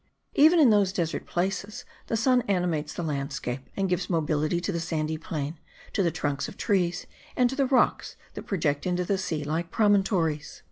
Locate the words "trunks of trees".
6.09-7.05